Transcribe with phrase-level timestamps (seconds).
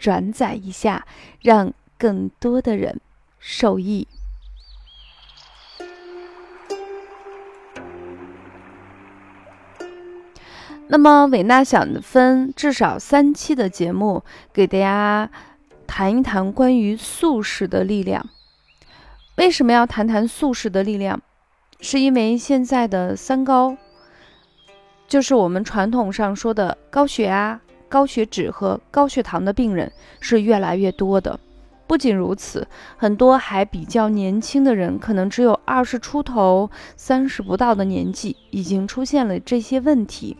[0.00, 1.06] 转载一下，
[1.42, 2.98] 让更多的人
[3.38, 4.08] 受益。
[10.88, 15.30] 那么，伟娜想分至少三期的节目，给大家
[15.86, 18.28] 谈一谈关于素食的力量。
[19.36, 21.20] 为什么要谈谈素食的力量？
[21.80, 23.76] 是因为现在的三高，
[25.06, 27.60] 就是我们传统上说的高血压。
[27.90, 31.38] 高血脂和高血糖的病人是越来越多的。
[31.86, 40.36] 不仅如此，很多还比较年轻的人，可能只有二十出头、三十不到的年纪，已经出现了这些问题。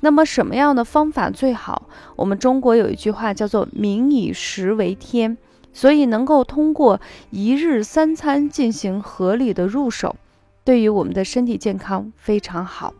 [0.00, 1.88] 那么，什么样的方法最好？
[2.16, 5.36] 我们中国有一句话叫做“民以食为天”，
[5.74, 6.98] 所以能够通过
[7.30, 10.16] 一日三餐进行合理的入手，
[10.64, 12.94] 对于我们的身体健康非常好。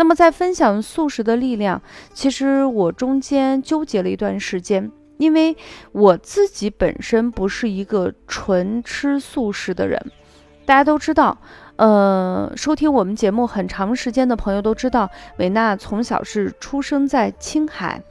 [0.00, 1.82] 那么，在分享素食的力量，
[2.14, 5.54] 其实我中间纠结了一段时间，因为
[5.92, 10.00] 我自己本身不是一个纯吃素食的人。
[10.64, 11.36] 大家都知道，
[11.76, 18.02] 呃，收听我们节目很长时间的朋友都知道，维娜从小是出生在青海，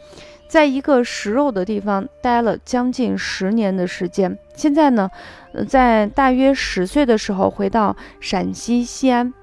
[0.47, 4.37] 在一个食肉的地方待了将近十年的时间。
[4.53, 5.09] 现在呢，
[5.67, 9.33] 在大约十岁的时候回到陕西西安，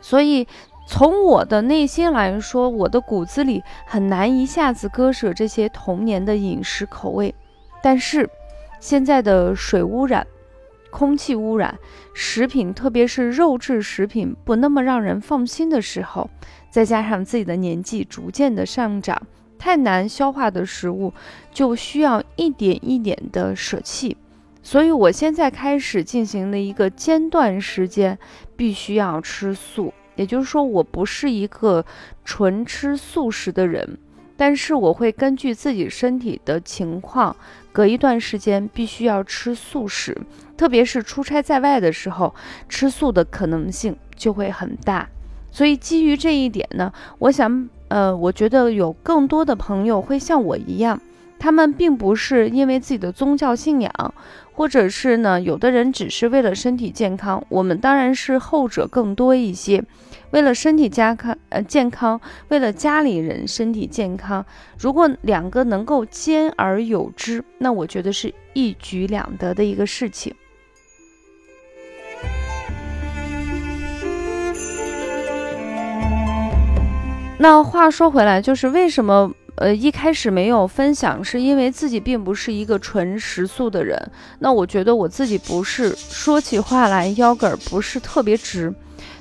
[0.00, 0.48] 所以。
[0.90, 7.34] 从我的内心来说，我的骨子里很难一下子割舍这些童年的饮食口味。
[7.82, 8.28] 但是，
[8.80, 10.26] 现在的水污染、
[10.90, 11.78] 空气污染、
[12.14, 16.30] 食品，特别是肉质食品不那么让人放心的时候，
[16.70, 19.20] 再加上自己的年纪逐渐的上涨，
[19.58, 21.12] 太难消化的食物
[21.52, 24.16] 就需要一点一点的舍弃。
[24.62, 28.18] 所以，我现在开始进行了一个间断时间，
[28.56, 29.92] 必须要吃素。
[30.18, 31.84] 也就是说，我不是一个
[32.24, 33.96] 纯吃素食的人，
[34.36, 37.34] 但是我会根据自己身体的情况，
[37.70, 40.16] 隔一段时间必须要吃素食，
[40.56, 42.34] 特别是出差在外的时候，
[42.68, 45.08] 吃素的可能性就会很大。
[45.52, 51.00] 所以基于这一点呢，我想，呃，我觉得有更多的朋友会像我一样，
[51.38, 54.14] 他们并不是因为自己的宗教信仰。
[54.52, 59.84] 或者是呢，有的人只是为了身体健康，我们当然是后者更多一些。
[60.32, 64.44] 为了身体健康，呃，健康，为了家里人身体健康，
[64.76, 70.34] 如果两个能够兼而有之，那我觉得是一举两得的一个事情。
[77.38, 79.32] 那话说回来，就是为什么？
[79.58, 84.10] 呃，一开始没有分享，是因为自己并不是一个纯食素的人。
[84.38, 88.72] 那我觉得我自己不是说起话来腰杆不是特别直。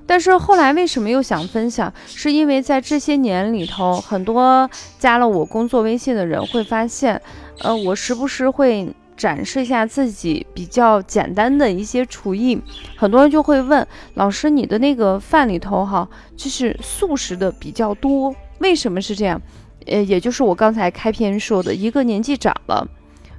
[0.06, 1.92] 但是后来为什么又想分享？
[2.06, 7.22] 是因为在这些年里头，很多加了我工作微信的人会发现，
[7.60, 8.88] 呃，我时不时会
[9.18, 12.62] 展示一下自己比较简单的一些厨艺。
[12.96, 19.42] 很多人就会问老师，你的那个饭里头哈，就是素食的比较多，为什么是这样？
[19.88, 22.88] 呃，也就是我刚才开篇说的，一个年纪长了，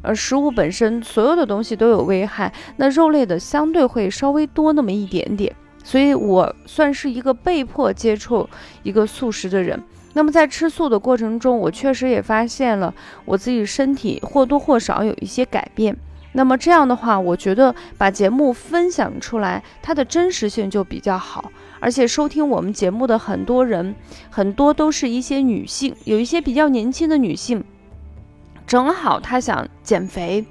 [0.02, 5.54] 而食物本身所有的东西都有危害，那肉类的相对会稍微多那么一点点，
[5.84, 8.48] 所以我算是一个被迫接触
[8.82, 9.82] 一个素食的人。
[10.14, 12.92] 那么在吃素的过程中，我确实也发现了
[13.24, 15.96] 我自己身体或多或少有一些改变。
[16.32, 21.50] 那么这样的话，我觉得把节目分享出来，它的真实性就比较好。
[21.80, 23.94] 而且收听我们节目的很多人，
[24.30, 27.64] 很多都是一些女性，有一些比较年轻的女性，
[28.66, 30.44] 正好她想减肥。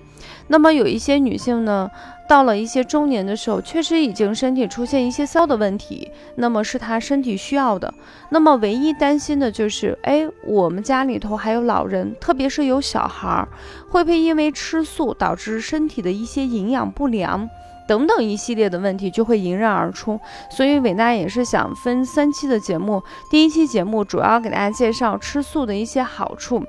[0.47, 1.91] 那么有一些女性呢，
[2.27, 7.93] 到了一些中年的时候，确实已经身体出现一些骚的问题，那么是她身体需要的。
[8.29, 13.47] 那么唯一担心的就是，哎，我们家里头还有老人，特别是有小孩儿，
[13.89, 17.49] 会不会因为吃素导致身体的一些营养不良？
[17.87, 20.19] 等等一系列的问题就会迎刃而出，
[20.51, 23.01] 所以伟娜也是想分三期的节目。
[23.31, 26.63] 第一期节目主要给大家介绍吃素的一些好处，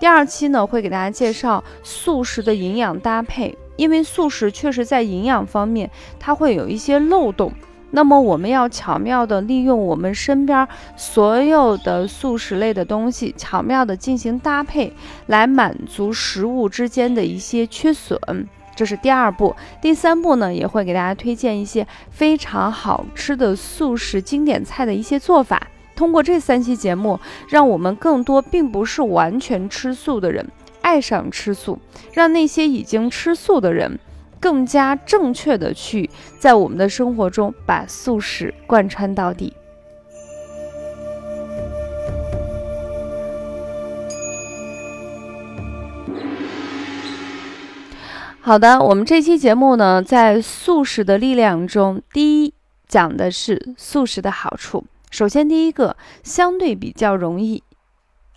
[0.00, 7.52] 第二期呢会给大家介绍素食的营养搭配，因为素食确实在营养方面它会有一些漏洞。
[7.94, 10.66] 那么我们要巧妙的利用我们身边
[10.96, 14.90] 所有的素食类的东西，巧妙的进行搭配，
[15.26, 18.18] 来满足食物之间的一些缺损。
[18.74, 19.54] 这是第二步。
[19.80, 25.68] 第三步呢，也会给大家推荐一些非常好吃的素食经典菜的一些做法。
[25.94, 30.46] 通过这三期节目，让我们更多并不是完全吃素的人
[30.80, 31.78] 爱上吃素，
[32.12, 33.98] 让那些已经吃素的人。
[34.40, 36.10] 更加正确的去
[36.40, 39.52] 在我们的生活中把素食贯穿到底。
[48.44, 52.52] 好的，我们这期节目呢，在素食的力量中，第一
[52.88, 54.82] 讲的是素食的好处。
[55.12, 57.62] 首先，第一个相对比较容易。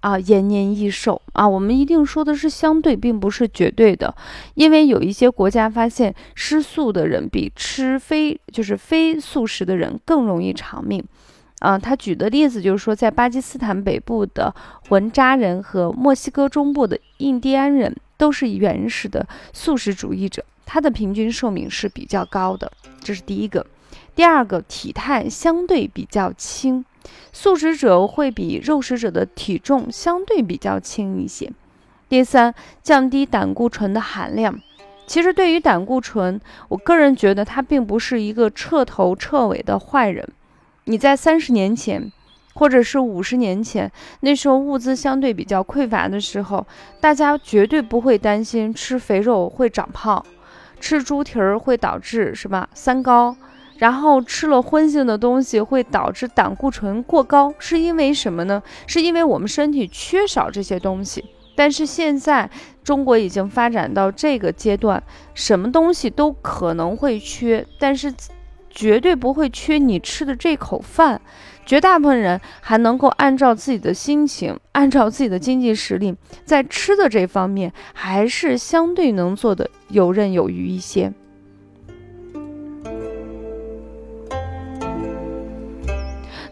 [0.02, 1.48] 啊，延年益寿啊！
[1.48, 4.14] 我们一定说的是相对，并不是绝对的，
[4.54, 11.04] 因为有一些国家发现吃素的人比吃非就是非素食的人更容易长命。
[11.62, 14.54] 啊，他举的例子就是说，在巴基斯坦北部的
[14.90, 22.72] 文扎人和墨西哥中部的印第安人都是原始的素食主义者，他的平均寿命是比较高的。
[23.04, 23.66] 这是第一个。
[24.16, 26.86] 第二个，体态相对比较轻。
[27.32, 31.52] 素食者会比肉食者的体重相对比较轻一些。
[32.08, 34.60] 第三，降低胆固醇的含量。
[35.06, 36.40] 其实对于胆固醇，
[36.70, 40.28] 我个人觉得它并不是一个彻头彻尾的坏人。
[40.86, 42.12] 你在三十年前，
[42.56, 43.92] 或者是五十年前，
[44.22, 46.66] 那时候物资相对比较匮乏的时候，
[47.00, 50.26] 大家绝对不会担心吃肥肉会长胖，
[50.80, 53.36] 吃猪蹄儿会导致什么三高。
[53.78, 58.64] 然后吃了荤性的东西会导致胆固醇过高，是因为什么呢？
[58.88, 61.26] 是因为我们身体缺少这些东西。
[61.58, 62.50] 但是现在
[62.86, 65.04] 中国已经发展到这个阶段，
[65.34, 68.14] 什么东西都可能会缺，但是
[68.76, 71.20] 绝对不会缺你吃的这口饭。
[71.66, 76.14] 绝大部分人还能够按照自己的心情，按照自己的经济实力，
[76.44, 81.12] 在吃的这方面还是相对能做的游刃有余一些。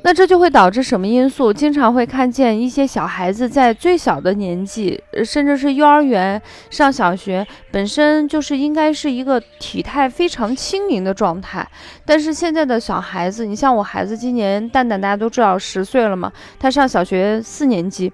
[0.06, 1.54] 那这就会导致什么因素？
[1.54, 11.66] 经常会看见一些小孩子在最小的年纪，甚至是幼儿园上小学，本身就是应该是一个体态非常轻盈的状态。
[12.06, 16.30] 但是现在的小孩子，你像我孩子今年蛋蛋大家都知道十岁了嘛，
[16.60, 18.12] 他上小学四年级，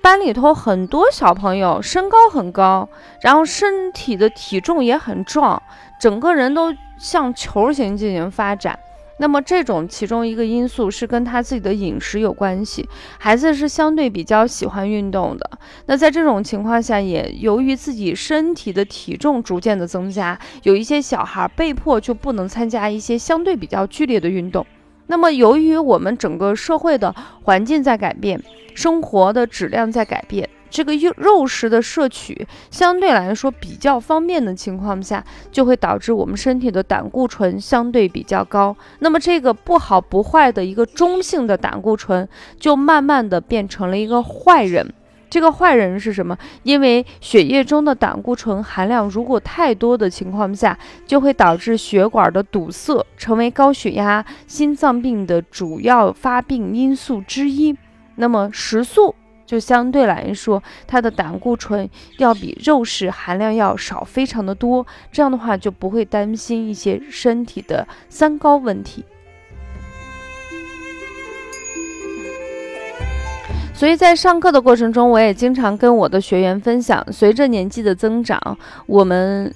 [0.00, 2.88] 班里头很多小朋友身高很高，
[3.20, 5.62] 然后身体的体重也很壮，
[6.00, 8.76] 整个人都向球形进行发展。
[9.18, 12.88] 那么这种其中一个因素是跟他自己的饮食有关系。
[13.18, 15.50] 孩子是相对比较喜欢运动的，
[15.86, 24.66] 那在这种情况下，也由于自己身体的体重逐渐的增加，有一些小孩被迫就不能参加一些相对比较剧烈的运动。
[25.06, 28.42] 那么由于我们整个社会的环境在改变，
[28.74, 30.48] 生活的质量在改变。
[30.72, 35.22] 这个肉肉食的摄取相对来说比较方便的情况下，
[35.52, 38.74] 就会导致我们身体的胆固醇相对比较高。
[39.00, 42.26] 那么这个不好不坏的一个中性的胆固醇，
[42.58, 44.90] 就慢慢的变成了一个坏人。
[45.28, 46.36] 这个坏人是什么？
[46.62, 57.76] 因为血液中的胆固醇含量如果太多的情况下，就会导致血管的堵塞，成为高血压、心脏病的主要发病因素之一。
[58.16, 59.14] 那么食素。
[59.44, 64.86] 就相对来说，它的胆固醇要比肉食含量要少，非常的多。
[65.10, 69.04] 这样的话就不会担心一些身体的三高问题。
[73.74, 78.56] 所以在上课的过程中，我也经常跟我的学员分享，随着年纪的增长，
[78.86, 79.52] 我们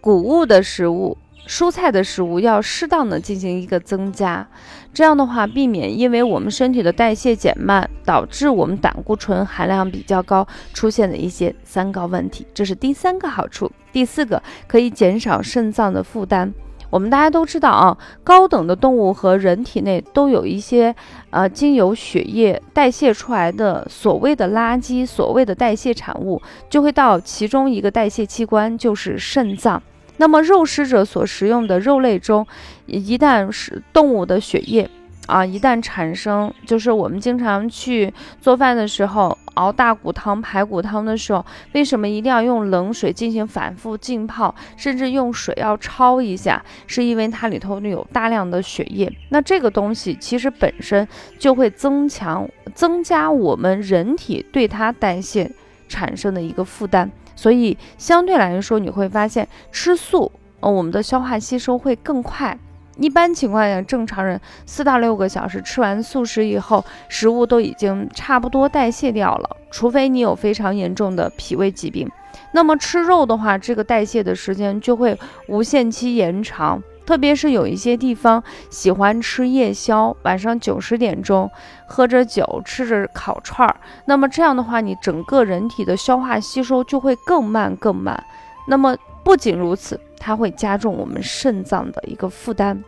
[0.00, 1.16] 谷物的食物。
[1.48, 4.46] 蔬菜的食物要适当的进行一个增加，
[4.92, 12.46] 这样的话避免因为我们身体的代谢减慢，导致我们胆固醇含量比较高，出现的一些三高问题。
[12.52, 13.70] 这是第三个好处。
[13.92, 16.52] 第四个可以减少肾脏的负担。
[16.90, 20.92] 我们大家都知道啊，高等的动物和人体内都有一些
[21.30, 29.80] 呃经由血液代谢出来的所谓的垃圾，所谓的代谢产物，就会到其中一个代谢器官，就是肾脏。
[30.20, 32.46] 那么肉食者所食用的肉类中，
[32.84, 34.86] 一旦是动物的血液
[35.24, 46.62] 啊，一旦产生，就是我们经常去做饭的时候熬大骨汤、排骨汤的时候，为什么一定要用冷水进行反复浸泡，甚至用水要焯一下？
[46.86, 49.10] 是因为它里头有大量的血液。
[49.30, 51.08] 那这个东西其实本身
[51.38, 55.50] 就会增强、增加我们人体对它代谢
[55.88, 57.10] 产生的一个负担。
[57.40, 60.30] 所以相对来说，你会发现吃素，
[60.60, 62.58] 呃，我们的消化吸收会更快。
[62.98, 72.06] 一般情况下，正常人四到六个小时吃完素食以后，食物都已经差不多代谢掉了，除非你有非常严重的脾胃疾病。
[72.52, 75.18] 那么吃肉的话，这个代谢的时间就会
[75.48, 76.82] 无限期延长。
[77.10, 78.40] 特别是有一些地方
[78.70, 81.50] 喜欢吃夜宵，晚上九十点钟
[81.84, 88.22] 喝着酒，吃着烤串儿，那么这样的话，你整个人体的消化吸收就会更慢更慢。
[88.68, 92.80] 那么不仅如此，它会加重我们肾脏的一个负担。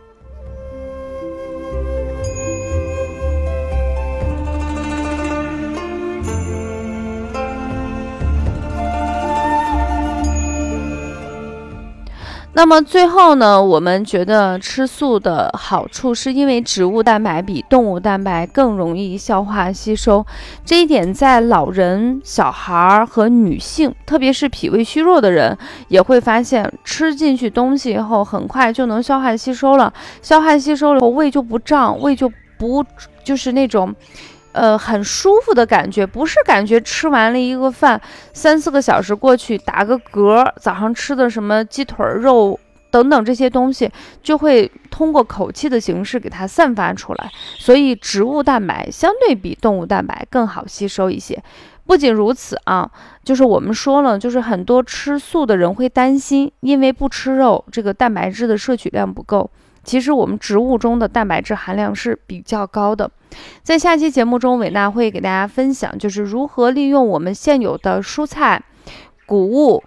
[12.55, 20.23] 那么最后呢，我们觉得吃素的好处是因为植物蛋白比动物蛋白更容易消化吸收，
[20.63, 25.57] 这一点在老人、小孩儿和女性，特别是脾胃虚弱的人
[25.87, 29.91] 也会发现，吃进去东西以后很快就能消化吸收了，
[30.21, 32.85] 消化吸收了后胃就不胀，胃就不
[33.23, 33.93] 就是那种。
[34.53, 37.99] 呃，很舒服的感觉，不是感觉吃完了一个饭，
[38.31, 42.57] 三四个小时过去打个嗝，早上吃的什么鸡腿肉
[42.91, 43.91] 等等这些东西，
[44.21, 47.31] 就会通过口气的形式给它散发出来。
[47.57, 51.41] 所以植物蛋白相对比动物蛋白更好吸收一些。
[51.85, 52.89] 不仅如此啊，
[53.25, 59.49] 就是我们说了，就是很多吃素的人会担心，因为不吃肉，这个蛋白质的摄取量不够。
[59.83, 63.11] 其实我们植物中的蛋白质含量是比较高的，
[63.61, 68.63] 在下期节目中，伟娜会给大家分享，就是如何利用我们现有的蔬菜、
[69.25, 69.83] 谷物、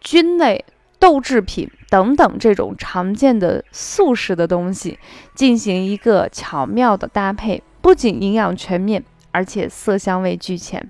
[0.00, 0.64] 菌类、
[0.98, 4.98] 豆制品等等这种常见的素食的东西，
[5.34, 9.02] 进行一个巧妙的搭配，不仅营养全面，
[9.32, 10.88] 而且色香味俱全。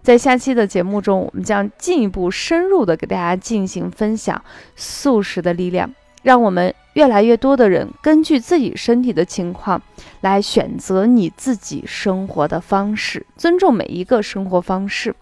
[0.00, 4.42] 在下期的节目中，我们将进一步深入的给大家进行分享
[4.74, 5.92] 素食的力量。
[6.22, 9.80] 让我们越来越多的人根据自己身体的情况
[10.20, 15.14] 来选择你自己生活的方式，尊重每一个生活方式。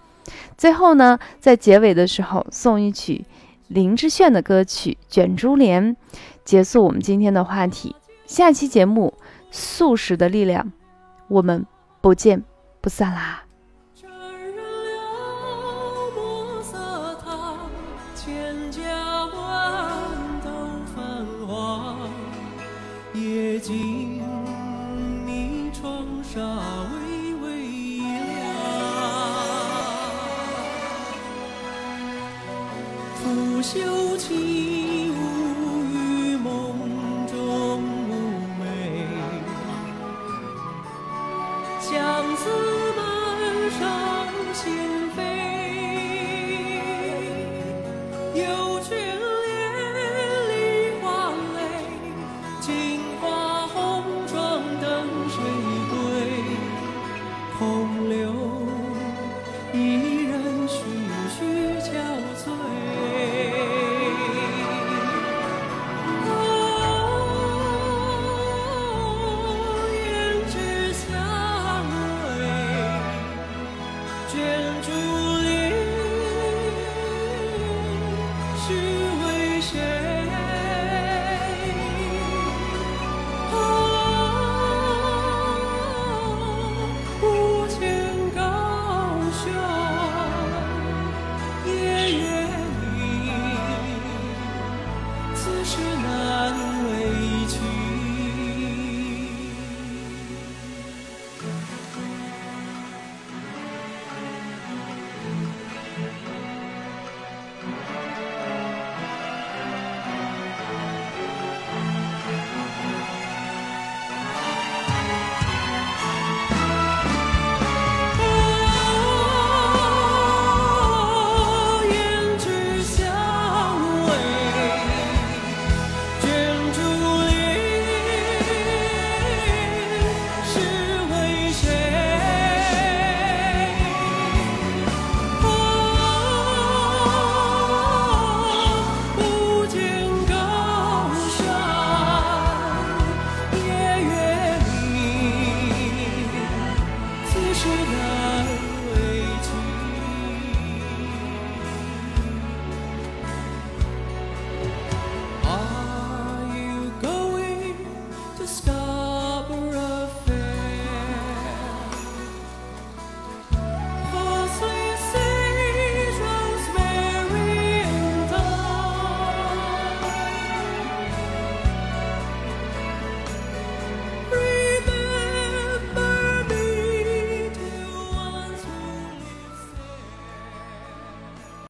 [0.57, 3.25] 最后呢，在结尾的时候送一曲
[3.69, 5.95] 林志炫的歌曲《卷珠帘》，
[6.45, 7.95] 结束我们今天的话题。
[8.27, 9.15] 下期节目
[9.51, 10.65] 《素食的力量》，
[11.29, 11.65] 我们
[12.01, 12.43] 不见
[12.81, 13.46] 不散啦！
[33.77, 35.95] 酒起舞于
[36.37, 36.47] 梦
[37.27, 37.35] 中
[38.09, 38.11] 妩
[38.59, 38.63] 媚，
[41.81, 41.93] 相
[42.37, 42.76] 思